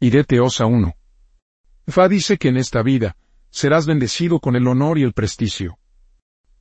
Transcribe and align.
Ireteosa 0.00 0.64
1. 0.66 0.94
Fa 1.88 2.08
dice 2.08 2.38
que 2.38 2.48
en 2.48 2.56
esta 2.56 2.82
vida, 2.82 3.16
serás 3.50 3.84
bendecido 3.84 4.38
con 4.38 4.54
el 4.54 4.68
honor 4.68 4.96
y 4.96 5.02
el 5.02 5.12
prestigio. 5.12 5.80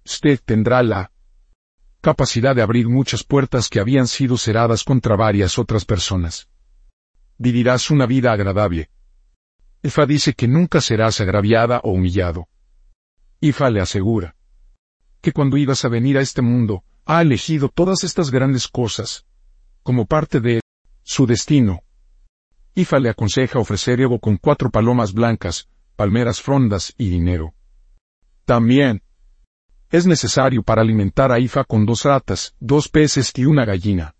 Usted 0.03 0.39
tendrá 0.43 0.81
la 0.81 1.11
capacidad 2.01 2.55
de 2.55 2.63
abrir 2.63 2.89
muchas 2.89 3.23
puertas 3.23 3.69
que 3.69 3.79
habían 3.79 4.07
sido 4.07 4.37
cerradas 4.37 4.83
contra 4.83 5.15
varias 5.15 5.59
otras 5.59 5.85
personas. 5.85 6.49
Vivirás 7.37 7.91
una 7.91 8.07
vida 8.07 8.31
agradable. 8.31 8.89
Efa 9.83 10.07
dice 10.07 10.33
que 10.33 10.47
nunca 10.47 10.81
serás 10.81 11.21
agraviada 11.21 11.79
o 11.83 11.91
humillado. 11.91 12.47
Ifa 13.39 13.69
le 13.69 13.81
asegura 13.81 14.35
que 15.21 15.31
cuando 15.31 15.57
ibas 15.57 15.85
a 15.85 15.89
venir 15.89 16.17
a 16.17 16.21
este 16.21 16.41
mundo, 16.41 16.83
ha 17.05 17.21
elegido 17.21 17.69
todas 17.69 18.03
estas 18.03 18.31
grandes 18.31 18.67
cosas 18.67 19.27
como 19.83 20.07
parte 20.07 20.39
de 20.39 20.61
su 21.03 21.27
destino. 21.27 21.83
Ifa 22.77 22.99
le 22.99 23.09
aconseja 23.09 23.57
ofrecer 23.57 23.99
Evo 24.01 24.19
con 24.19 24.37
cuatro 24.37 24.69
palomas 24.69 25.11
blancas, 25.11 25.67
palmeras 25.95 26.43
frondas 26.43 26.93
y 26.95 27.09
dinero. 27.09 27.55
También, 28.45 29.01
es 29.89 30.05
necesario 30.05 30.61
para 30.61 30.83
alimentar 30.83 31.31
a 31.31 31.39
Ifa 31.39 31.63
con 31.63 31.87
dos 31.87 32.03
ratas, 32.03 32.53
dos 32.59 32.87
peces 32.87 33.31
y 33.33 33.45
una 33.45 33.65
gallina. 33.65 34.13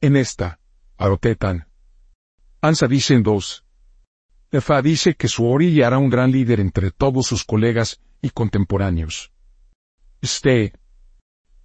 En 0.00 0.14
esta, 0.14 0.60
Arotetan. 0.98 1.66
Ansa 2.60 2.86
dice 2.86 3.14
en 3.14 3.24
dos. 3.24 3.64
Efa 4.52 4.80
dice 4.80 5.16
que 5.16 5.26
su 5.26 5.44
Ori 5.44 5.82
hará 5.82 5.98
un 5.98 6.10
gran 6.10 6.30
líder 6.30 6.60
entre 6.60 6.92
todos 6.92 7.26
sus 7.26 7.42
colegas 7.42 8.00
y 8.22 8.30
contemporáneos. 8.30 9.32
Este 10.20 10.74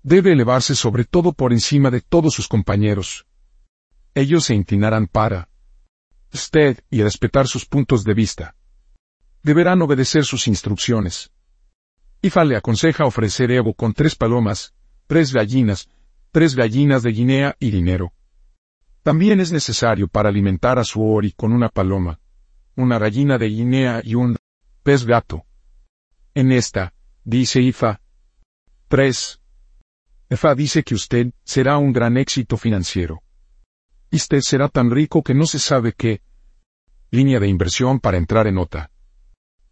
debe 0.01 0.31
elevarse 0.31 0.73
sobre 0.73 1.03
todo 1.03 1.33
por 1.33 1.53
encima 1.53 1.91
de 1.91 2.01
todos 2.01 2.33
sus 2.33 2.47
compañeros. 2.47 3.27
Ellos 4.15 4.45
se 4.45 4.55
inclinarán 4.55 5.05
para 5.05 5.48
usted 6.33 6.79
y 6.89 7.01
respetar 7.01 7.47
sus 7.47 7.65
puntos 7.65 8.03
de 8.03 8.13
vista. 8.13 8.55
Deberán 9.43 9.81
obedecer 9.81 10.25
sus 10.25 10.47
instrucciones. 10.47 11.31
Ifa 12.21 12.43
le 12.43 12.57
aconseja 12.57 13.05
ofrecer 13.05 13.51
Evo 13.51 13.73
con 13.73 13.93
tres 13.93 14.15
palomas, 14.15 14.73
tres 15.07 15.33
gallinas, 15.33 15.87
tres 16.31 16.55
gallinas 16.55 17.03
de 17.03 17.11
Guinea 17.11 17.55
y 17.59 17.71
dinero. 17.71 18.13
También 19.03 19.39
es 19.39 19.51
necesario 19.51 20.07
para 20.07 20.29
alimentar 20.29 20.77
a 20.77 20.83
su 20.83 21.01
Ori 21.01 21.31
con 21.31 21.53
una 21.53 21.69
paloma, 21.69 22.19
una 22.75 22.99
gallina 22.99 23.37
de 23.37 23.47
Guinea 23.47 24.01
y 24.03 24.15
un 24.15 24.35
pez 24.83 25.05
gato. 25.05 25.45
En 26.33 26.51
esta, 26.51 26.93
dice 27.23 27.61
Ifa. 27.61 28.01
3. 28.89 29.39
Ifa 30.29 30.55
dice 30.55 30.83
que 30.83 30.95
usted 30.95 31.31
será 31.43 31.77
un 31.77 31.93
gran 31.93 32.17
éxito 32.17 32.57
financiero. 32.57 33.21
Y 34.11 34.17
usted 34.17 34.41
será 34.41 34.69
tan 34.69 34.89
rico 34.91 35.23
que 35.23 35.33
no 35.33 35.45
se 35.45 35.59
sabe 35.59 35.93
qué 35.93 36.21
línea 37.11 37.39
de 37.39 37.47
inversión 37.47 37.99
para 37.99 38.17
entrar 38.17 38.47
en 38.47 38.57
OTA. 38.57 38.91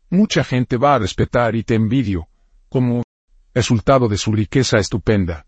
Mucha 0.09 0.43
gente 0.43 0.77
va 0.77 0.95
a 0.95 0.99
respetar 0.99 1.55
y 1.55 1.63
te 1.63 1.75
envidio, 1.75 2.27
como 2.69 3.03
resultado 3.53 4.07
de 4.07 4.17
su 4.17 4.31
riqueza 4.31 4.77
estupenda. 4.77 5.45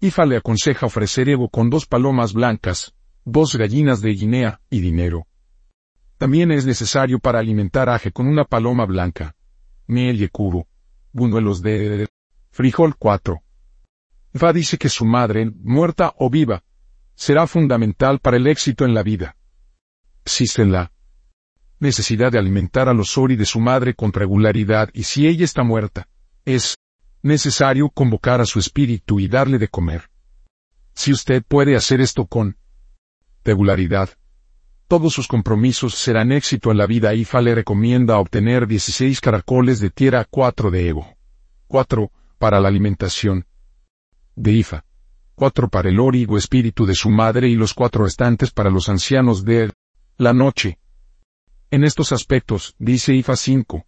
Ifa 0.00 0.26
le 0.26 0.36
aconseja 0.36 0.86
ofrecer 0.86 1.28
Evo 1.28 1.48
con 1.48 1.70
dos 1.70 1.86
palomas 1.86 2.32
blancas, 2.32 2.94
dos 3.24 3.56
gallinas 3.56 4.00
de 4.00 4.10
Guinea 4.10 4.60
y 4.68 4.80
dinero. 4.80 5.26
También 6.18 6.50
es 6.50 6.66
necesario 6.66 7.18
para 7.18 7.38
alimentar 7.38 7.88
Aje 7.88 8.12
con 8.12 8.26
una 8.26 8.44
paloma 8.44 8.84
blanca, 8.84 9.36
miel 9.86 10.22
y 10.22 10.28
curo, 10.28 10.66
buñuelos 11.12 11.62
de 11.62 12.08
frijol 12.50 12.96
4. 12.96 13.40
Ifa 14.34 14.52
dice 14.52 14.78
que 14.78 14.88
su 14.88 15.04
madre, 15.04 15.50
muerta 15.62 16.14
o 16.18 16.30
viva, 16.30 16.62
será 17.14 17.46
fundamental 17.46 18.18
para 18.18 18.36
el 18.36 18.46
éxito 18.46 18.84
en 18.84 18.94
la 18.94 19.02
vida. 19.02 19.36
Existe 20.24 20.64
la 20.64 20.92
necesidad 21.78 22.30
de 22.30 22.38
alimentar 22.38 22.88
a 22.88 22.94
los 22.94 23.18
Ori 23.18 23.36
de 23.36 23.44
su 23.44 23.60
madre 23.60 23.94
con 23.94 24.12
regularidad 24.12 24.88
y 24.92 25.02
si 25.02 25.26
ella 25.26 25.44
está 25.44 25.62
muerta, 25.64 26.08
es 26.44 26.76
necesario 27.22 27.88
convocar 27.88 28.40
a 28.40 28.46
su 28.46 28.58
espíritu 28.58 29.20
y 29.20 29.28
darle 29.28 29.58
de 29.58 29.68
comer. 29.68 30.10
Si 30.94 31.12
usted 31.12 31.42
puede 31.42 31.76
hacer 31.76 32.00
esto 32.00 32.26
con 32.26 32.56
regularidad, 33.44 34.10
todos 34.88 35.14
sus 35.14 35.26
compromisos 35.26 35.94
serán 35.94 36.32
éxito 36.32 36.70
en 36.70 36.76
la 36.76 36.86
vida. 36.86 37.14
IFA 37.14 37.40
le 37.40 37.54
recomienda 37.54 38.18
obtener 38.18 38.66
16 38.66 39.20
caracoles 39.20 39.80
de 39.80 39.90
tierra 39.90 40.26
4 40.28 40.70
de 40.70 40.88
Evo. 40.88 41.16
4 41.66 42.12
para 42.38 42.60
la 42.60 42.68
alimentación 42.68 43.46
de 44.36 44.52
IFA. 44.52 44.84
4 45.34 45.68
para 45.68 45.88
el 45.88 45.98
ori 45.98 46.26
o 46.28 46.36
espíritu 46.36 46.86
de 46.86 46.94
su 46.94 47.10
madre 47.10 47.48
y 47.48 47.54
los 47.54 47.74
cuatro 47.74 48.04
restantes 48.04 48.50
para 48.50 48.70
los 48.70 48.88
ancianos 48.88 49.44
de 49.44 49.72
la 50.18 50.32
noche. 50.32 50.78
En 51.70 51.84
estos 51.84 52.12
aspectos, 52.12 52.74
dice 52.78 53.14
IFA 53.14 53.36
5, 53.36 53.86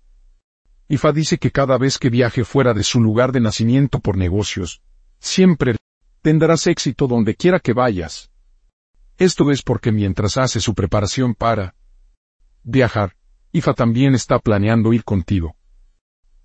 Ifa 0.88 1.12
dice 1.12 1.38
que 1.38 1.50
cada 1.50 1.78
vez 1.78 1.99
que 1.99 2.10
viaje 2.10 2.44
fuera 2.44 2.75
de 2.75 2.83
su 2.83 3.00
lugar 3.00 3.33
de 3.33 3.41
nacimiento 3.41 4.00
por 4.00 4.16
negocios, 4.16 4.83
siempre 5.19 5.77
tendrás 6.21 6.66
éxito 6.66 7.06
donde 7.06 7.34
quiera 7.34 7.59
que 7.59 7.72
vayas. 7.72 8.31
Esto 9.16 9.50
es 9.50 9.62
porque 9.62 9.93
mientras 9.93 10.37
hace 10.37 10.60
su 10.60 10.75
preparación 10.75 11.34
para 11.34 11.75
viajar, 12.62 13.16
Ifa 13.53 13.72
también 13.72 14.15
está 14.15 14.38
planeando 14.38 14.93
ir 14.93 15.04
contigo. 15.04 15.56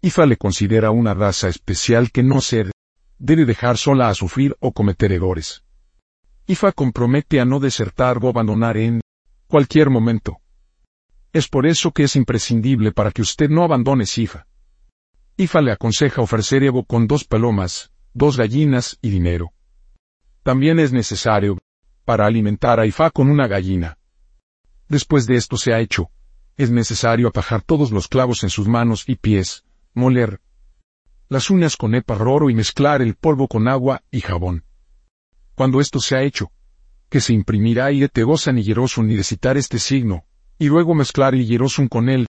Ifa 0.01 0.25
le 0.25 0.37
considera 0.37 0.91
una 0.91 1.13
raza 1.13 1.49
especial 1.49 2.11
que 2.11 2.23
no 2.23 2.39
se 2.39 2.71
debe 3.19 3.45
dejar 3.45 3.77
sola 3.77 4.09
a 4.09 4.15
sufrir 4.15 4.55
o 4.59 4.71
cometer 4.71 5.11
errores. 5.11 5.63
Ifa 6.47 6.71
compromete 6.71 7.39
a 7.39 7.45
no 7.45 7.59
desertar 7.59 8.17
o 8.23 8.29
abandonar 8.29 8.77
en 8.77 9.01
cualquier 9.47 9.89
momento. 9.89 10.37
Es 11.31 11.47
por 11.47 11.67
eso 11.67 11.91
que 11.91 12.03
es 12.03 12.15
imprescindible 12.15 12.91
para 12.91 13.11
que 13.11 13.21
usted 13.21 13.49
no 13.49 13.63
abandone 13.63 14.05
Sifa. 14.05 14.47
Ifa 15.37 15.61
le 15.61 15.71
aconseja 15.71 16.21
ofrecer 16.21 16.63
Evo 16.63 16.85
con 16.85 17.07
dos 17.07 17.23
palomas, 17.23 17.91
dos 18.13 18.35
gallinas 18.35 18.97
y 19.01 19.09
dinero. 19.09 19.51
También 20.41 20.79
es 20.79 20.91
necesario, 20.91 21.59
para 22.05 22.25
alimentar 22.25 22.79
a 22.79 22.87
Ifa 22.87 23.11
con 23.11 23.29
una 23.29 23.47
gallina. 23.47 23.97
Después 24.87 25.27
de 25.27 25.35
esto 25.35 25.57
se 25.57 25.73
ha 25.73 25.79
hecho, 25.79 26.09
es 26.57 26.71
necesario 26.71 27.27
apajar 27.27 27.61
todos 27.61 27.91
los 27.91 28.07
clavos 28.07 28.43
en 28.43 28.49
sus 28.49 28.67
manos 28.67 29.07
y 29.07 29.15
pies, 29.15 29.63
moler 29.93 30.41
las 31.29 31.51
uñas 31.51 31.77
con 31.77 31.93
epa 31.93 32.15
roro 32.15 32.49
y 32.49 32.55
mezclar 32.55 33.03
el 33.03 33.15
polvo 33.15 33.47
con 33.47 33.67
agua 33.67 34.03
y 34.09 34.21
jabón. 34.21 34.65
Cuando 35.53 35.79
esto 35.79 35.99
se 35.99 36.15
ha 36.15 36.23
hecho, 36.23 36.51
que 37.07 37.21
se 37.21 37.33
imprimirá 37.33 37.91
y 37.91 38.07
te 38.07 38.23
gozan 38.23 38.57
y 38.57 38.63
ni 38.63 39.23
citar 39.23 39.55
este 39.55 39.77
signo, 39.77 40.25
y 40.57 40.67
luego 40.67 40.95
mezclar 40.95 41.35
el 41.35 41.45
hierosun 41.45 41.87
con 41.87 42.09
el 42.09 42.25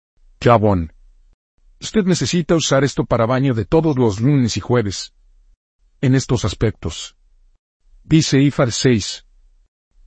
jabón. 0.41 0.93
Usted 1.81 2.05
necesita 2.05 2.55
usar 2.55 2.85
esto 2.85 3.05
para 3.05 3.25
baño 3.25 3.53
de 3.53 3.65
todos 3.65 3.97
los 3.97 4.21
lunes 4.21 4.55
y 4.55 4.61
jueves. 4.61 5.13
En 5.99 6.15
estos 6.15 6.45
aspectos. 6.45 7.17
Dice 8.03 8.41
Ifar 8.41 8.71
6. 8.71 9.25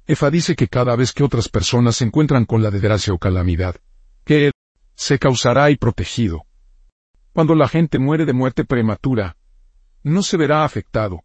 Efa 0.06 0.31
dice 0.31 0.56
que 0.56 0.69
cada 0.69 0.97
vez 0.97 1.12
que 1.12 1.25
otras 1.25 1.49
personas 1.50 1.97
se 1.97 2.05
encuentran 2.05 2.47
con 2.47 2.62
la 2.62 2.70
desgracia 2.70 3.12
o 3.12 3.19
calamidad, 3.19 3.76
que 4.25 4.47
él 4.47 4.53
se 4.94 5.19
causará 5.19 5.70
y 5.70 5.76
protegido. 5.76 6.48
Cuando 7.38 7.54
la 7.54 7.69
gente 7.69 8.00
muere 8.00 8.26
de 8.26 8.32
muerte 8.32 8.65
prematura, 8.65 9.37
no 10.03 10.25
se 10.25 10.37
verá 10.37 10.65
afectado. 10.65 11.22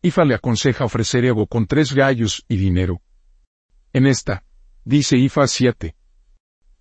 Ifa 0.00 0.24
le 0.24 0.36
aconseja 0.36 0.84
ofrecer 0.84 1.24
ego 1.24 1.48
con 1.48 1.66
tres 1.66 1.92
gallos 1.92 2.44
y 2.46 2.56
dinero. 2.56 3.02
En 3.92 4.06
esta, 4.06 4.44
dice 4.84 5.16
Ifa 5.16 5.48
7. 5.48 5.96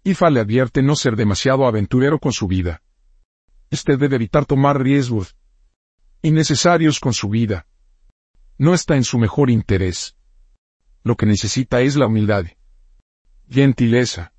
Ifa 0.03 0.29
le 0.29 0.41
advierte 0.41 0.83
no 0.83 0.95
ser 0.95 1.15
demasiado 1.15 1.65
aventurero 1.65 2.19
con 2.19 2.33
su 2.33 2.45
vida. 2.45 2.83
Este 3.71 3.97
debe 3.97 4.17
evitar 4.17 4.45
tomar 4.45 4.79
riesgos 4.79 5.35
innecesarios 6.21 6.99
con 6.99 7.13
su 7.15 7.29
vida. 7.29 7.65
No 8.59 8.75
está 8.75 8.95
en 8.95 9.05
su 9.05 9.17
mejor 9.17 9.49
interés. 9.49 10.17
Lo 11.01 11.15
que 11.15 11.25
necesita 11.25 11.81
es 11.81 11.95
la 11.95 12.05
humildad. 12.05 12.45
Gentileza. 13.49 14.33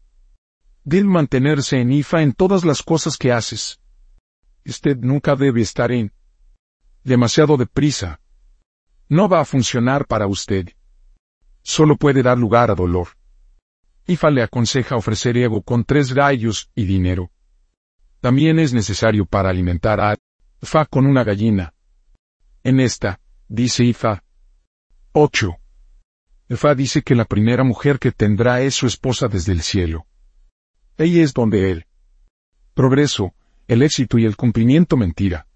Debe 0.85 1.09
mantenerse 1.09 1.81
en 1.81 1.91
Ifa 1.91 2.23
en 2.23 2.35
todas 2.35 2.65
las 2.65 2.85
cosas 2.85 3.17
que 3.17 3.33
haces. 3.33 3.81
Usted 4.67 4.97
nunca 4.99 5.37
debe 5.37 5.61
estar 5.61 5.93
en 5.93 6.13
demasiado 7.05 7.57
deprisa. 7.57 8.21
No 9.09 9.29
va 9.29 9.41
a 9.41 9.45
funcionar 9.45 10.07
para 10.07 10.27
usted. 10.27 10.69
Solo 11.63 11.97
puede 11.97 12.23
dar 12.23 12.37
lugar 12.37 12.71
a 12.71 12.75
dolor. 12.75 13.09
Ifa 14.07 14.31
le 14.31 14.43
aconseja 14.43 14.97
ofrecer 14.97 15.37
ego 15.37 15.63
con 15.63 15.85
tres 15.85 16.13
gallos 16.13 16.71
y 16.75 16.85
dinero. 16.85 17.31
También 18.21 18.59
es 18.59 18.73
necesario 18.73 19.25
para 19.25 19.51
alimentar 19.51 20.01
a 20.01 20.17
Fa 20.61 20.87
con 20.87 21.07
una 21.07 21.23
gallina. 21.23 21.75
En 22.65 22.81
esta, 22.81 23.21
dice 23.47 23.85
Ifa. 23.85 24.25
8. 25.13 25.57
Fa 26.57 26.75
dice 26.75 27.03
que 27.03 27.15
la 27.15 27.25
primera 27.25 27.63
mujer 27.63 27.99
que 27.99 28.11
tendrá 28.11 28.63
es 28.63 28.75
su 28.75 28.87
esposa 28.87 29.29
desde 29.29 29.53
el 29.53 29.63
cielo. 29.63 30.07
Ella 30.97 31.23
es 31.23 31.35
donde 31.35 31.71
él. 31.71 31.87
Progreso, 32.75 33.35
el 33.69 33.83
éxito 33.83 34.19
y 34.19 34.25
el 34.25 34.37
cumplimiento 34.37 34.97
mentira. 34.97 35.47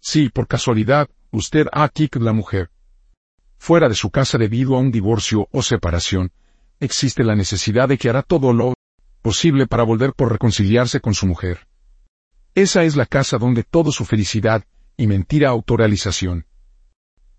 Si, 0.00 0.28
por 0.28 0.46
casualidad, 0.46 1.08
usted 1.30 1.66
ha 1.72 1.90
la 2.20 2.32
mujer. 2.32 2.70
Fuera 3.58 3.88
de 3.88 3.94
su 3.94 4.10
casa 4.10 4.38
debido 4.38 4.76
a 4.76 4.80
un 4.80 4.90
divorcio 4.90 5.48
o 5.52 5.62
separación, 5.62 6.32
existe 6.80 7.22
la 7.22 7.36
necesidad 7.36 7.88
de 7.88 7.96
que 7.96 8.10
hará 8.10 8.22
todo 8.22 8.52
lo 8.52 8.74
posible 9.22 9.66
para 9.66 9.84
volver 9.84 10.12
por 10.14 10.32
reconciliarse 10.32 11.00
con 11.00 11.14
su 11.14 11.26
mujer. 11.26 11.66
Esa 12.54 12.82
es 12.82 12.96
la 12.96 13.06
casa 13.06 13.38
donde 13.38 13.62
todo 13.62 13.92
su 13.92 14.04
felicidad 14.04 14.64
y 14.96 15.06
mentira 15.06 15.48
autorrealización. 15.50 16.46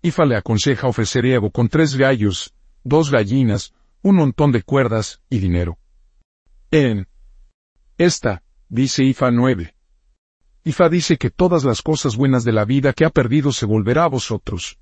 Ifa 0.02 0.24
le 0.24 0.36
aconseja 0.36 0.88
ofrecer 0.88 1.24
Evo 1.26 1.50
con 1.50 1.68
tres 1.68 1.96
gallos, 1.96 2.54
dos 2.82 3.10
gallinas, 3.10 3.74
un 4.02 4.16
montón 4.16 4.50
de 4.50 4.62
cuerdas 4.62 5.20
y 5.30 5.38
dinero. 5.38 5.78
En 6.70 7.06
esta, 7.96 8.42
dice 8.68 9.04
Ifa 9.04 9.30
9. 9.30 9.73
Ifa 10.64 10.88
dice 10.88 11.18
que 11.18 11.30
todas 11.30 11.62
las 11.64 11.82
cosas 11.82 12.16
buenas 12.16 12.42
de 12.42 12.52
la 12.52 12.64
vida 12.64 12.94
que 12.94 13.04
ha 13.04 13.10
perdido 13.10 13.52
se 13.52 13.66
volverá 13.66 14.04
a 14.04 14.08
vosotros. 14.08 14.78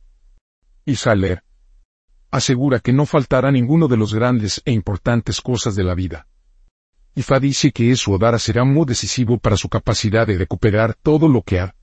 Isaler 0.85 1.43
asegura 2.31 2.79
que 2.79 2.93
no 2.93 3.05
faltará 3.05 3.51
ninguno 3.51 3.89
de 3.89 3.97
los 3.97 4.15
grandes 4.15 4.63
e 4.65 4.73
importantes 4.73 5.41
cosas 5.41 5.75
de 5.75 5.85
la 5.85 5.95
vida. 5.95 6.29
Ifa 7.15 7.39
dice 7.41 7.73
que 7.73 7.95
su 7.97 8.13
Odara 8.13 8.39
será 8.39 8.65
muy 8.65 8.87
decisivo 8.87 9.39
para 9.39 9.57
su 9.57 9.69
capacidad 9.69 10.27
de 10.27 10.39
recuperar 10.39 10.95
todo 10.95 11.29
lo 11.29 11.43
que 11.43 11.61
ha 11.61 11.75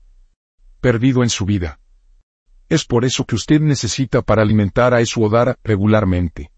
perdido 0.80 1.22
en 1.22 1.28
su 1.28 1.44
vida. 1.44 1.78
Es 2.68 2.84
por 2.84 3.04
eso 3.04 3.26
que 3.26 3.36
usted 3.36 3.60
necesita 3.60 4.22
para 4.22 4.42
alimentar 4.42 4.94
a 4.94 5.04
su 5.04 5.22
Odara 5.22 5.58
regularmente. 5.62 6.50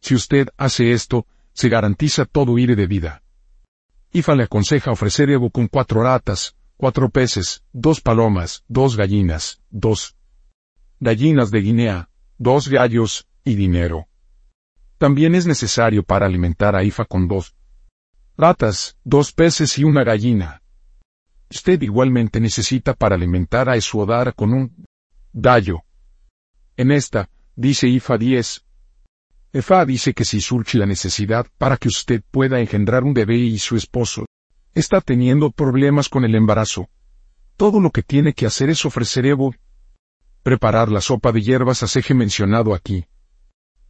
Si 0.00 0.14
usted 0.14 0.48
hace 0.56 0.92
esto, 0.92 1.26
se 1.52 1.68
garantiza 1.68 2.26
todo 2.26 2.58
ir 2.58 2.76
de 2.76 2.86
vida. 2.86 3.22
Ifa 4.12 4.34
le 4.34 4.44
aconseja 4.44 4.90
ofrecer 4.90 5.30
Evo 5.30 5.50
con 5.50 5.68
cuatro 5.68 6.02
ratas, 6.02 6.56
cuatro 6.76 7.10
peces, 7.10 7.62
dos 7.72 8.00
palomas, 8.00 8.64
dos 8.66 8.96
gallinas, 8.96 9.60
dos 9.70 10.16
gallinas 10.98 11.50
de 11.50 11.60
Guinea, 11.60 12.10
dos 12.38 12.68
gallos, 12.68 13.26
y 13.44 13.54
dinero. 13.54 14.06
También 14.98 15.34
es 15.34 15.46
necesario 15.46 16.02
para 16.02 16.26
alimentar 16.26 16.76
a 16.76 16.84
Ifa 16.84 17.04
con 17.04 17.26
dos 17.26 17.54
ratas, 18.36 18.96
dos 19.04 19.32
peces 19.32 19.78
y 19.78 19.84
una 19.84 20.04
gallina. 20.04 20.62
Usted 21.50 21.80
igualmente 21.82 22.40
necesita 22.40 22.94
para 22.94 23.16
alimentar 23.16 23.68
a 23.68 23.76
Esuodara 23.76 24.32
con 24.32 24.52
un 24.52 24.86
gallo. 25.32 25.82
En 26.76 26.90
esta, 26.90 27.28
dice 27.56 27.88
Ifa 27.88 28.18
10. 28.18 28.64
Efa 29.52 29.84
dice 29.84 30.14
que 30.14 30.24
si 30.24 30.40
surge 30.40 30.78
la 30.78 30.86
necesidad 30.86 31.46
para 31.58 31.76
que 31.76 31.88
usted 31.88 32.22
pueda 32.30 32.60
engendrar 32.60 33.02
un 33.02 33.12
bebé 33.12 33.36
y 33.36 33.58
su 33.58 33.76
esposo 33.76 34.26
está 34.74 35.00
teniendo 35.00 35.50
problemas 35.50 36.08
con 36.08 36.24
el 36.24 36.36
embarazo, 36.36 36.88
todo 37.56 37.80
lo 37.80 37.90
que 37.90 38.04
tiene 38.04 38.32
que 38.32 38.46
hacer 38.46 38.70
es 38.70 38.84
ofrecer 38.84 39.26
Evo, 39.26 39.54
preparar 40.44 40.90
la 40.90 41.00
sopa 41.00 41.32
de 41.32 41.42
hierbas 41.42 41.82
aseje 41.82 42.14
mencionado 42.14 42.74
aquí. 42.74 43.06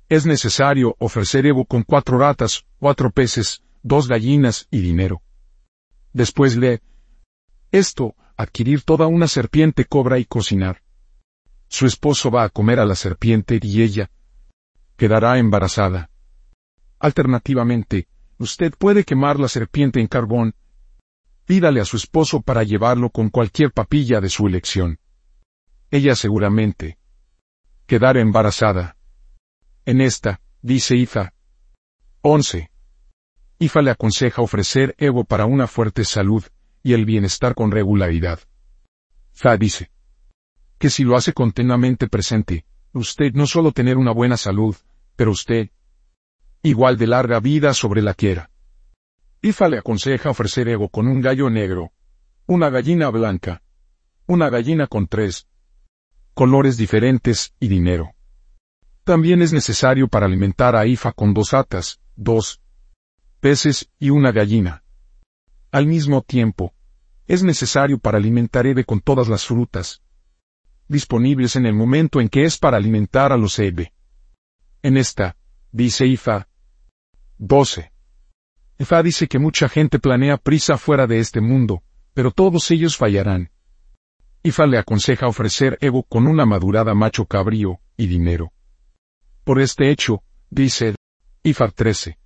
Es 0.09 0.25
necesario 0.25 0.97
ofrecer 0.99 1.45
Evo 1.45 1.67
con 1.67 1.83
cuatro 1.83 2.19
ratas, 2.19 2.65
cuatro 2.79 3.11
peces, 3.11 3.63
dos 3.83 4.09
gallinas 4.09 4.67
y 4.71 4.81
dinero. 4.81 5.23
Después 6.15 6.57
le 6.57 6.81
esto, 7.71 8.17
adquirir 8.35 8.83
toda 8.83 9.07
una 9.07 9.29
serpiente 9.29 9.85
cobra 9.85 10.19
y 10.19 10.25
cocinar. 10.25 10.83
Su 11.69 11.87
esposo 11.87 12.31
va 12.31 12.45
a 12.45 12.49
comer 12.49 12.81
a 12.81 12.87
la 12.87 12.97
serpiente 12.97 13.61
y 13.63 13.83
ella 13.83 14.11
quedará 15.01 15.39
embarazada. 15.39 16.11
Alternativamente, 16.99 18.07
usted 18.37 18.75
puede 18.77 19.03
quemar 19.03 19.41
la 19.41 19.49
serpiente 19.49 19.99
en 19.99 20.07
carbón. 20.07 20.55
Pídale 21.47 21.81
a 21.81 21.87
su 21.87 21.97
esposo 21.97 22.43
para 22.43 22.65
llevarlo 22.65 23.09
con 23.09 23.31
cualquier 23.31 23.73
papilla 23.73 24.21
de 24.21 24.29
su 24.29 24.47
elección. 24.47 24.99
Ella 25.91 26.15
seguramente 26.15 26.99
quedará 27.87 28.21
embarazada. 28.21 28.99
En 29.87 30.03
esta, 30.03 30.43
dice 30.61 30.97
Ifa. 30.97 31.33
11. 32.21 32.71
Ifa 33.59 33.81
le 33.81 33.93
aconseja 33.93 34.43
ofrecer 34.43 34.95
Evo 34.99 35.25
para 35.25 35.47
una 35.47 35.67
fuerte 35.67 36.05
salud 36.05 36.45
y 36.83 36.93
el 36.93 37.07
bienestar 37.07 37.55
con 37.55 37.71
regularidad. 37.71 38.41
Fa 39.33 39.57
dice 39.57 39.91
que 40.79 40.91
si 40.91 41.05
lo 41.05 41.17
hace 41.17 41.33
continuamente 41.33 42.07
presente, 42.07 42.67
usted 42.93 43.33
no 43.33 43.47
solo 43.47 43.73
tener 43.73 43.97
una 43.97 44.13
buena 44.13 44.37
salud, 44.37 44.77
pero 45.17 45.31
usted 45.31 45.71
igual 46.63 46.99
de 46.99 47.07
larga 47.07 47.41
vida 47.41 47.75
sobre 47.75 48.03
la 48.03 48.15
quiera. 48.15 48.51
Ifa 49.43 49.69
le 49.69 49.79
aconseja 49.79 50.31
ofrecer 50.31 50.69
Evo 50.69 50.89
con 50.91 51.07
un 51.09 51.21
gallo 51.21 51.49
negro, 51.49 51.93
una 52.47 52.69
gallina 52.69 53.09
blanca, 53.09 53.63
una 54.27 54.51
gallina 54.51 54.87
con 54.87 55.07
tres 55.07 55.47
colores 56.35 56.77
diferentes 56.77 57.55
y 57.59 57.69
dinero. 57.69 58.13
También 59.05 59.43
es 59.43 59.53
necesario 59.53 60.09
para 60.09 60.27
alimentar 60.27 60.77
a 60.77 60.87
Ifa 60.87 61.13
con 61.13 61.33
dos 61.33 61.55
atas, 61.55 62.01
dos 62.17 62.61
peces 63.41 63.91
y 63.99 64.11
una 64.11 64.33
gallina. 64.33 64.85
Al 65.73 65.87
mismo 65.87 66.23
tiempo, 66.23 66.75
es 67.27 67.43
necesario 67.43 67.99
para 67.99 68.19
alimentar 68.19 68.67
Eve 68.67 68.85
con 68.85 69.01
todas 69.01 69.29
las 69.29 69.47
frutas 69.47 70.03
disponibles 70.89 71.55
en 71.55 71.67
el 71.67 71.73
momento 71.73 72.21
en 72.21 72.29
que 72.29 72.45
es 72.45 72.59
para 72.59 72.77
alimentar 72.77 73.33
a 73.33 73.37
los 73.37 73.59
Eve. 73.61 73.93
En 74.83 74.97
esta, 74.97 75.37
dice 75.73 76.07
Ifa 76.07 76.49
12. 77.37 77.93
Ifa 78.79 79.03
dice 79.03 79.29
que 79.29 79.39
mucha 79.39 79.69
gente 79.69 79.99
planea 79.99 80.39
prisa 80.39 80.79
fuera 80.79 81.07
de 81.07 81.19
este 81.19 81.43
mundo, 81.43 81.83
pero 82.15 82.31
todos 82.31 82.71
ellos 82.71 82.97
fallarán. 82.97 83.51
Ifa 84.43 84.67
le 84.67 84.79
aconseja 84.79 85.27
ofrecer 85.27 85.77
Evo 85.83 86.03
con 86.03 86.27
una 86.27 86.47
madurada 86.47 86.95
macho 86.95 87.27
cabrío 87.27 87.81
y 87.99 88.07
dinero. 88.07 88.53
Por 89.45 89.61
este 89.61 89.91
hecho, 89.91 90.23
dice 90.49 90.97
Ifa 91.43 91.69
13. 91.69 92.19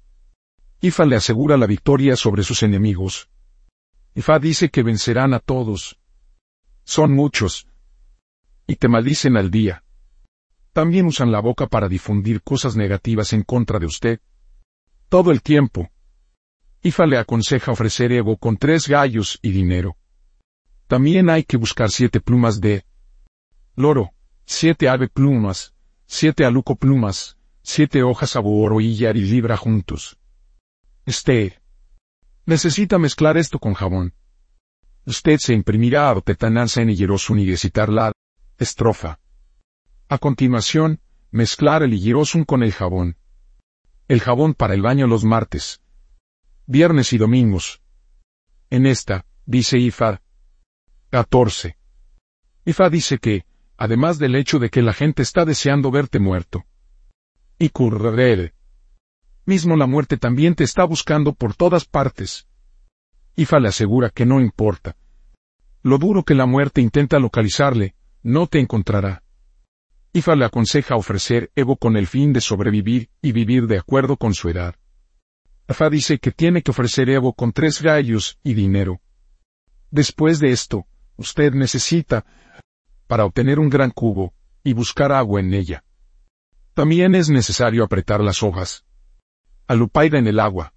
Ifa 0.80 1.04
le 1.06 1.16
asegura 1.16 1.56
la 1.56 1.66
victoria 1.66 2.14
sobre 2.14 2.44
sus 2.44 2.62
enemigos. 2.62 3.28
Ifa 4.14 4.38
dice 4.38 4.70
que 4.70 4.82
vencerán 4.82 5.34
a 5.34 5.40
todos. 5.40 5.98
Son 6.84 7.12
muchos. 7.12 7.66
Y 8.66 8.76
te 8.76 8.88
maldicen 8.88 9.36
al 9.36 9.50
día. 9.50 9.83
También 10.74 11.06
usan 11.06 11.30
la 11.30 11.40
boca 11.40 11.68
para 11.68 11.88
difundir 11.88 12.42
cosas 12.42 12.74
negativas 12.74 13.32
en 13.32 13.44
contra 13.44 13.78
de 13.78 13.86
usted. 13.86 14.20
Todo 15.08 15.30
el 15.30 15.40
tiempo. 15.40 15.88
Ifa 16.82 17.06
le 17.06 17.16
aconseja 17.16 17.70
ofrecer 17.70 18.10
Evo 18.10 18.36
con 18.36 18.56
tres 18.56 18.88
gallos 18.88 19.38
y 19.40 19.52
dinero. 19.52 19.96
También 20.88 21.30
hay 21.30 21.44
que 21.44 21.56
buscar 21.56 21.92
siete 21.92 22.20
plumas 22.20 22.60
de 22.60 22.84
loro, 23.76 24.14
siete 24.46 24.88
ave 24.88 25.08
plumas, 25.08 25.74
siete 26.06 26.44
aluco 26.44 26.74
plumas, 26.74 27.38
siete 27.62 28.02
hojas 28.02 28.34
oro 28.42 28.80
y 28.80 29.06
y 29.06 29.12
libra 29.12 29.56
juntos. 29.56 30.18
Este. 31.06 31.60
Necesita 32.46 32.98
mezclar 32.98 33.36
esto 33.36 33.60
con 33.60 33.74
jabón. 33.74 34.12
Usted 35.06 35.38
se 35.38 35.54
imprimirá 35.54 36.10
a 36.10 36.20
tetananza 36.20 36.82
en 36.82 36.88
hierosun 36.88 37.38
y 37.38 37.48
recitar 37.48 37.90
la 37.90 38.10
estrofa. 38.58 39.20
A 40.08 40.18
continuación, 40.18 41.00
mezclar 41.30 41.82
el 41.82 41.98
hierosun 41.98 42.44
con 42.44 42.62
el 42.62 42.72
jabón. 42.72 43.16
El 44.06 44.20
jabón 44.20 44.52
para 44.54 44.74
el 44.74 44.82
baño 44.82 45.06
los 45.06 45.24
martes, 45.24 45.80
viernes 46.66 47.12
y 47.14 47.18
domingos. 47.18 47.80
En 48.68 48.86
esta, 48.86 49.24
dice 49.46 49.78
Ifa. 49.78 50.20
14. 51.08 51.78
Ifa 52.66 52.90
dice 52.90 53.18
que, 53.18 53.46
además 53.78 54.18
del 54.18 54.36
hecho 54.36 54.58
de 54.58 54.68
que 54.68 54.82
la 54.82 54.92
gente 54.92 55.22
está 55.22 55.44
deseando 55.44 55.90
verte 55.90 56.18
muerto. 56.18 56.64
Y 57.58 57.70
currer 57.70 58.54
mismo 59.46 59.76
la 59.76 59.86
muerte 59.86 60.16
también 60.16 60.54
te 60.54 60.64
está 60.64 60.84
buscando 60.84 61.34
por 61.34 61.54
todas 61.54 61.84
partes. 61.84 62.46
Ifa 63.36 63.58
le 63.58 63.68
asegura 63.68 64.10
que 64.10 64.26
no 64.26 64.40
importa. 64.40 64.96
Lo 65.82 65.98
duro 65.98 66.24
que 66.24 66.34
la 66.34 66.46
muerte 66.46 66.80
intenta 66.80 67.18
localizarle, 67.18 67.94
no 68.22 68.46
te 68.46 68.60
encontrará. 68.60 69.23
Ifa 70.16 70.36
le 70.36 70.44
aconseja 70.44 70.94
ofrecer 70.94 71.50
Evo 71.56 71.76
con 71.76 71.96
el 71.96 72.06
fin 72.06 72.32
de 72.32 72.40
sobrevivir 72.40 73.10
y 73.20 73.32
vivir 73.32 73.66
de 73.66 73.78
acuerdo 73.78 74.16
con 74.16 74.32
su 74.32 74.48
edad. 74.48 74.76
Ifa 75.68 75.90
dice 75.90 76.20
que 76.20 76.30
tiene 76.30 76.62
que 76.62 76.70
ofrecer 76.70 77.10
Evo 77.10 77.32
con 77.32 77.52
tres 77.52 77.82
gallos 77.82 78.38
y 78.44 78.54
dinero. 78.54 79.00
Después 79.90 80.38
de 80.38 80.52
esto, 80.52 80.86
usted 81.16 81.52
necesita, 81.54 82.24
para 83.08 83.24
obtener 83.24 83.58
un 83.58 83.68
gran 83.68 83.90
cubo, 83.90 84.32
y 84.62 84.72
buscar 84.72 85.10
agua 85.10 85.40
en 85.40 85.52
ella. 85.52 85.82
También 86.74 87.16
es 87.16 87.28
necesario 87.28 87.82
apretar 87.82 88.20
las 88.20 88.44
hojas, 88.44 88.84
alupaida 89.66 90.16
en 90.16 90.28
el 90.28 90.38
agua. 90.38 90.74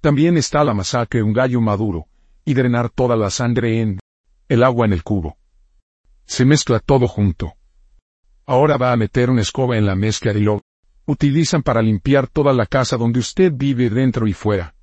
También 0.00 0.36
está 0.36 0.62
la 0.62 0.74
masacre 0.74 1.24
un 1.24 1.32
gallo 1.32 1.60
maduro, 1.60 2.06
y 2.44 2.54
drenar 2.54 2.88
toda 2.88 3.16
la 3.16 3.30
sangre 3.30 3.80
en 3.80 3.98
el 4.48 4.62
agua 4.62 4.86
en 4.86 4.92
el 4.92 5.02
cubo. 5.02 5.38
Se 6.24 6.44
mezcla 6.44 6.78
todo 6.78 7.08
junto. 7.08 7.54
Ahora 8.46 8.76
va 8.76 8.92
a 8.92 8.96
meter 8.96 9.30
una 9.30 9.42
escoba 9.42 9.76
en 9.78 9.86
la 9.86 9.94
mezcla 9.94 10.32
y 10.32 10.40
lo 10.40 10.62
utilizan 11.06 11.62
para 11.62 11.82
limpiar 11.82 12.28
toda 12.28 12.52
la 12.52 12.66
casa 12.66 12.96
donde 12.96 13.20
usted 13.20 13.52
vive 13.54 13.88
dentro 13.90 14.26
y 14.26 14.32
fuera. 14.32 14.74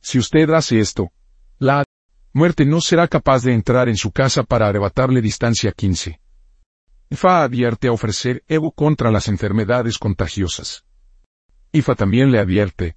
Si 0.00 0.18
usted 0.18 0.50
hace 0.50 0.80
esto, 0.80 1.12
la 1.58 1.84
muerte 2.32 2.64
no 2.64 2.80
será 2.80 3.06
capaz 3.06 3.44
de 3.44 3.52
entrar 3.52 3.88
en 3.88 3.96
su 3.96 4.10
casa 4.10 4.42
para 4.42 4.68
arrebatarle 4.68 5.20
distancia 5.20 5.70
15. 5.70 6.20
Fa 7.12 7.44
advierte 7.44 7.88
a 7.88 7.92
ofrecer 7.92 8.42
Evo 8.48 8.72
contra 8.72 9.10
las 9.10 9.28
enfermedades 9.28 9.98
contagiosas. 9.98 10.84
Ifa 11.70 11.94
también 11.94 12.32
le 12.32 12.38
advierte. 12.38 12.96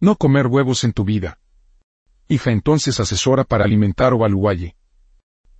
No 0.00 0.16
comer 0.16 0.46
huevos 0.46 0.82
en 0.84 0.92
tu 0.92 1.04
vida. 1.04 1.38
Ifa 2.26 2.50
entonces 2.50 2.98
asesora 3.00 3.44
para 3.44 3.64
alimentar 3.64 4.12
Ovaluaye. 4.12 4.76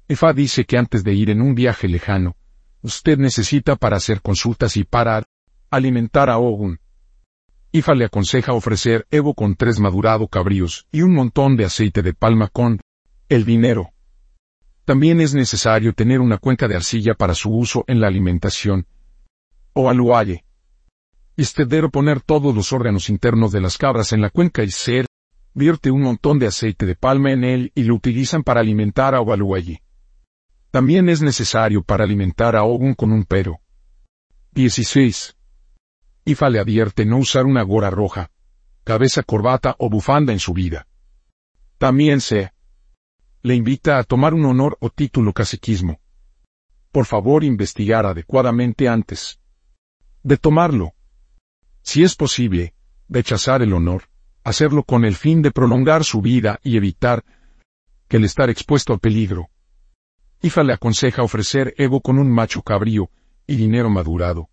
Ifa 0.08 0.32
dice 0.32 0.64
que 0.64 0.78
antes 0.78 1.04
de 1.04 1.12
ir 1.14 1.30
en 1.30 1.42
un 1.42 1.54
viaje 1.54 1.88
lejano, 1.88 2.37
usted 2.82 3.18
necesita 3.18 3.76
para 3.76 3.96
hacer 3.96 4.20
consultas 4.22 4.76
y 4.76 4.84
para 4.84 5.24
alimentar 5.70 6.30
a 6.30 6.38
Ogun. 6.38 6.80
Ifa 7.70 7.94
le 7.94 8.06
aconseja 8.06 8.54
ofrecer 8.54 9.06
Evo 9.10 9.34
con 9.34 9.54
tres 9.54 9.78
madurado 9.78 10.26
cabríos 10.28 10.86
y 10.90 11.02
un 11.02 11.14
montón 11.14 11.56
de 11.56 11.66
aceite 11.66 12.02
de 12.02 12.14
palma 12.14 12.48
con 12.48 12.80
el 13.28 13.44
dinero. 13.44 13.90
También 14.84 15.20
es 15.20 15.34
necesario 15.34 15.92
tener 15.92 16.20
una 16.20 16.38
cuenca 16.38 16.66
de 16.66 16.76
arcilla 16.76 17.14
para 17.14 17.34
su 17.34 17.50
uso 17.50 17.84
en 17.88 18.00
la 18.00 18.06
alimentación. 18.06 18.86
O 19.74 19.90
aluaye. 19.90 20.44
Debe 21.36 21.88
poner 21.90 22.22
todos 22.22 22.54
los 22.54 22.72
órganos 22.72 23.10
internos 23.10 23.52
de 23.52 23.60
las 23.60 23.76
cabras 23.76 24.12
en 24.12 24.22
la 24.22 24.30
cuenca 24.30 24.64
y 24.64 24.70
ser, 24.70 25.06
vierte 25.54 25.90
un 25.90 26.02
montón 26.02 26.38
de 26.38 26.46
aceite 26.46 26.86
de 26.86 26.96
palma 26.96 27.32
en 27.32 27.44
él 27.44 27.72
y 27.74 27.82
lo 27.82 27.94
utilizan 27.94 28.42
para 28.42 28.60
alimentar 28.60 29.14
a 29.14 29.20
Oaluaye. 29.20 29.82
También 30.70 31.08
es 31.08 31.22
necesario 31.22 31.82
para 31.82 32.04
alimentar 32.04 32.54
a 32.54 32.64
Ogun 32.64 32.94
con 32.94 33.10
un 33.10 33.24
pero. 33.24 33.60
16. 34.52 35.36
Ifa 36.26 36.50
le 36.50 36.60
advierte 36.60 37.06
no 37.06 37.16
usar 37.18 37.46
una 37.46 37.62
gora 37.62 37.88
roja, 37.88 38.30
cabeza 38.84 39.22
corbata 39.22 39.76
o 39.78 39.88
bufanda 39.88 40.32
en 40.32 40.40
su 40.40 40.52
vida. 40.52 40.86
También 41.78 42.20
se 42.20 42.52
le 43.42 43.54
invita 43.54 43.98
a 43.98 44.04
tomar 44.04 44.34
un 44.34 44.44
honor 44.44 44.76
o 44.80 44.90
título 44.90 45.32
caciquismo. 45.32 46.00
Por 46.92 47.06
favor 47.06 47.44
investigar 47.44 48.04
adecuadamente 48.04 48.88
antes 48.88 49.40
de 50.22 50.36
tomarlo. 50.36 50.92
Si 51.82 52.02
es 52.02 52.14
posible, 52.14 52.74
rechazar 53.08 53.62
el 53.62 53.72
honor, 53.72 54.10
hacerlo 54.44 54.82
con 54.82 55.06
el 55.06 55.16
fin 55.16 55.40
de 55.40 55.50
prolongar 55.50 56.04
su 56.04 56.20
vida 56.20 56.58
y 56.62 56.76
evitar 56.76 57.24
que 58.08 58.18
el 58.18 58.24
estar 58.24 58.50
expuesto 58.50 58.92
al 58.92 59.00
peligro. 59.00 59.48
Ifa 60.40 60.62
le 60.62 60.72
aconseja 60.72 61.22
ofrecer 61.22 61.74
ego 61.76 62.00
con 62.00 62.18
un 62.18 62.30
macho 62.30 62.62
cabrío 62.62 63.10
y 63.46 63.56
dinero 63.56 63.90
madurado. 63.90 64.48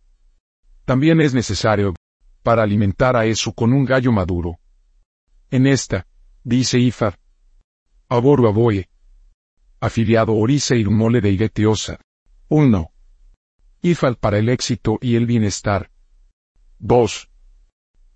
También 0.85 1.21
es 1.21 1.33
necesario, 1.33 1.93
para 2.43 2.63
alimentar 2.63 3.15
a 3.15 3.25
eso 3.25 3.53
con 3.53 3.73
un 3.73 3.85
gallo 3.85 4.11
maduro. 4.11 4.59
En 5.51 5.67
esta, 5.67 6.07
dice 6.43 6.79
Ifar, 6.79 7.19
Aboru 8.07 8.47
aboye. 8.47 8.89
Afiliado 9.79 10.33
Orisa 10.35 10.75
Irmole 10.75 11.21
de 11.21 11.31
Igetiosa. 11.31 11.99
1. 12.49 12.91
Ifal 13.81 14.17
para 14.17 14.37
el 14.37 14.49
éxito 14.49 14.97
y 15.01 15.15
el 15.15 15.25
bienestar. 15.25 15.89
2. 16.79 17.29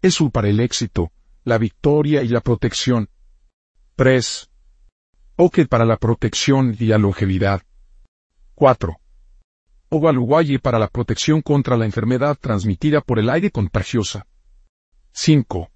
Esu 0.02 0.32
para 0.32 0.50
el 0.50 0.60
éxito, 0.60 1.12
la 1.44 1.58
victoria 1.58 2.22
y 2.22 2.28
la 2.28 2.42
protección. 2.42 3.10
3. 3.96 4.49
Oke 5.42 5.66
para 5.66 5.86
la 5.86 5.96
protección 5.96 6.76
y 6.78 6.88
la 6.88 6.98
longevidad. 6.98 7.62
4. 8.56 9.00
Ovaluwaye 9.88 10.60
para 10.60 10.78
la 10.78 10.90
protección 10.90 11.42
contra 11.42 11.78
la 11.78 11.86
enfermedad 11.86 12.38
transmitida 12.38 13.00
por 13.00 13.20
el 13.20 13.30
aire 13.30 13.50
contagiosa. 13.50 14.28
5. 15.14 15.70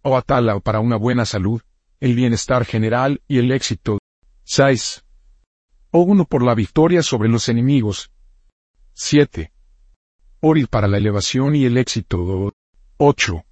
Oatala 0.00 0.58
para 0.60 0.80
una 0.80 0.96
buena 0.96 1.26
salud, 1.26 1.60
el 2.00 2.14
bienestar 2.14 2.64
general 2.64 3.20
y 3.28 3.36
el 3.36 3.52
éxito. 3.52 3.98
6. 4.44 5.04
O 5.90 6.00
uno 6.00 6.24
por 6.24 6.42
la 6.42 6.54
victoria 6.54 7.02
sobre 7.02 7.28
los 7.28 7.50
enemigos. 7.50 8.10
7. 8.94 9.52
Oril 10.40 10.68
para 10.68 10.88
la 10.88 10.96
elevación 10.96 11.54
y 11.54 11.66
el 11.66 11.76
éxito. 11.76 12.54
8. 12.96 13.44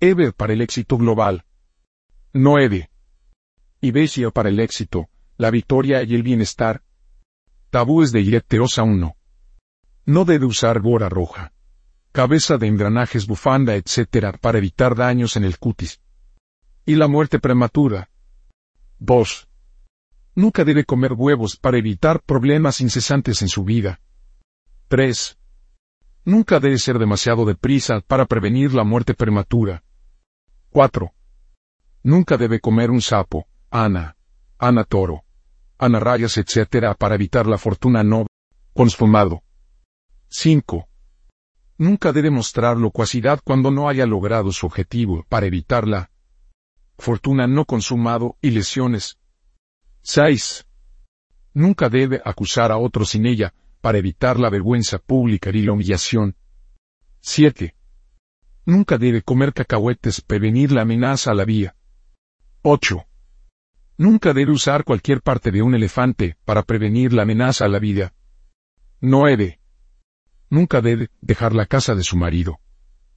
Eber 0.00 0.34
para 0.34 0.52
el 0.52 0.60
éxito 0.60 0.98
global. 0.98 1.46
9. 2.34 2.90
Ibesia 3.84 4.30
para 4.30 4.48
el 4.48 4.60
éxito, 4.60 5.08
la 5.36 5.50
victoria 5.50 6.02
y 6.02 6.14
el 6.14 6.22
bienestar. 6.22 6.82
Tabúes 7.70 8.12
de 8.12 8.20
Ireteosa 8.22 8.82
1. 8.82 9.14
No 10.06 10.24
debe 10.24 10.46
usar 10.46 10.80
gora 10.80 11.08
roja. 11.08 11.52
Cabeza 12.12 12.56
de 12.56 12.66
engranajes, 12.66 13.26
bufanda, 13.26 13.74
etc. 13.74 14.38
para 14.40 14.58
evitar 14.58 14.94
daños 14.94 15.36
en 15.36 15.44
el 15.44 15.58
cutis 15.58 16.00
y 16.86 16.96
la 16.96 17.08
muerte 17.08 17.38
prematura. 17.38 18.10
2. 18.98 19.48
Nunca 20.34 20.64
debe 20.64 20.84
comer 20.84 21.12
huevos 21.12 21.56
para 21.56 21.78
evitar 21.78 22.22
problemas 22.22 22.80
incesantes 22.80 23.42
en 23.42 23.48
su 23.48 23.64
vida. 23.64 24.00
3. 24.88 25.38
Nunca 26.24 26.60
debe 26.60 26.78
ser 26.78 26.98
demasiado 26.98 27.44
deprisa 27.44 28.00
para 28.00 28.26
prevenir 28.26 28.72
la 28.72 28.84
muerte 28.84 29.14
prematura. 29.14 29.82
4. 30.70 31.12
Nunca 32.02 32.36
debe 32.36 32.60
comer 32.60 32.90
un 32.90 33.00
sapo, 33.00 33.46
ana, 33.74 34.16
ana 34.56 34.84
toro, 34.84 35.24
ana 35.78 35.98
rayas, 35.98 36.38
etc. 36.38 36.94
para 36.96 37.16
evitar 37.16 37.46
la 37.48 37.58
fortuna 37.58 38.04
no 38.04 38.26
consumado. 38.72 39.42
5. 40.28 40.86
Nunca 41.78 42.12
debe 42.12 42.30
mostrar 42.30 42.76
locuacidad 42.76 43.40
cuando 43.42 43.72
no 43.72 43.88
haya 43.88 44.06
logrado 44.06 44.52
su 44.52 44.66
objetivo 44.66 45.26
para 45.28 45.46
evitarla 45.46 46.10
fortuna 46.96 47.48
no 47.48 47.64
consumado 47.64 48.36
y 48.40 48.52
lesiones. 48.52 49.18
6. 50.02 50.66
Nunca 51.54 51.88
debe 51.88 52.22
acusar 52.24 52.70
a 52.70 52.78
otro 52.78 53.04
sin 53.04 53.26
ella, 53.26 53.54
para 53.80 53.98
evitar 53.98 54.38
la 54.38 54.50
vergüenza 54.50 54.98
pública 54.98 55.50
y 55.50 55.62
la 55.62 55.72
humillación. 55.72 56.36
7. 57.22 57.74
Nunca 58.66 58.98
debe 58.98 59.22
comer 59.22 59.52
cacahuetes 59.52 60.20
prevenir 60.20 60.70
la 60.70 60.82
amenaza 60.82 61.32
a 61.32 61.34
la 61.34 61.44
vía. 61.44 61.74
8. 62.62 63.04
Nunca 63.96 64.32
debe 64.32 64.50
usar 64.50 64.84
cualquier 64.84 65.22
parte 65.22 65.52
de 65.52 65.62
un 65.62 65.74
elefante 65.74 66.36
para 66.44 66.62
prevenir 66.62 67.12
la 67.12 67.22
amenaza 67.22 67.64
a 67.64 67.68
la 67.68 67.78
vida. 67.78 68.12
9. 69.00 69.60
Nunca 70.50 70.80
debe 70.80 71.10
dejar 71.20 71.54
la 71.54 71.66
casa 71.66 71.94
de 71.94 72.02
su 72.02 72.16
marido. 72.16 72.58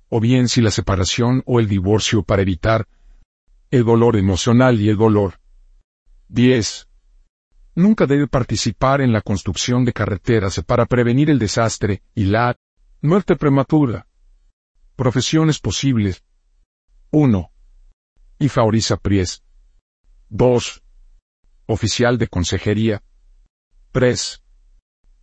O 0.10 0.20
bien 0.20 0.48
si 0.48 0.62
la 0.62 0.70
separación 0.70 1.42
o 1.46 1.60
el 1.60 1.68
divorcio 1.68 2.24
para 2.24 2.44
evitar 2.44 2.88
el 3.72 3.84
dolor 3.84 4.18
emocional 4.18 4.80
y 4.80 4.90
el 4.90 4.98
dolor. 4.98 5.40
10. 6.30 6.88
Nunca 7.76 8.06
debe 8.06 8.28
participar 8.28 9.02
en 9.02 9.12
la 9.12 9.22
construcción 9.22 9.84
de 9.84 9.94
carreteras 9.94 10.62
para 10.66 10.86
prevenir 10.86 11.30
el 11.30 11.40
desastre 11.40 12.04
y 12.14 12.26
la 12.26 12.56
muerte 13.02 13.36
prematura. 13.36 14.08
Profesiones 14.96 15.60
posibles. 15.60 16.24
1. 17.12 17.52
Ifaoriza 18.40 18.98
Pries. 18.98 19.44
2. 20.30 20.84
Oficial 21.68 22.18
de 22.18 22.28
consejería. 22.28 23.02
3. 23.94 24.44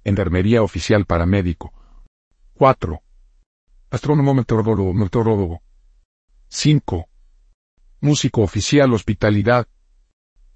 Enfermería 0.04 0.62
oficial 0.62 1.04
paramédico. 1.04 1.74
4. 2.54 3.02
Astrónomo 3.90 4.32
meteorólogo 4.32 4.94
meteorólogo. 4.94 5.62
5 6.48 7.06
Músico 8.00 8.42
oficial 8.42 8.94
hospitalidad. 8.94 9.68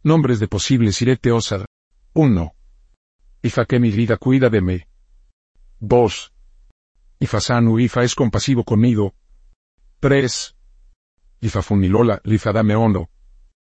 Nombres 0.03 0.41
de 0.41 0.49
posibles 0.49 1.01
irete 1.03 1.31
osada. 1.31 1.67
1. 2.15 2.55
Ifa 3.43 3.67
que 3.67 3.79
mi 3.79 3.91
vida 3.91 4.17
cuida 4.17 4.49
de 4.49 4.63
mí. 4.63 4.81
2. 5.81 6.33
Ifa 7.21 7.41
sanu 7.41 7.79
Ifa 7.79 8.03
es 8.03 8.15
compasivo 8.15 8.65
conmigo. 8.65 9.15
3. 10.01 10.57
Ifa 11.41 11.63
funilola, 11.63 12.23
Ifa 12.25 12.53
dame 12.53 12.75
hondo. 12.75 13.11